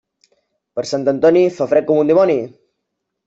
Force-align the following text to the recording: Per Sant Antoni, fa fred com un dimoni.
Per 0.79 0.83
Sant 0.91 1.05
Antoni, 1.11 1.43
fa 1.57 1.67
fred 1.73 1.87
com 1.91 2.01
un 2.05 2.11
dimoni. 2.13 2.39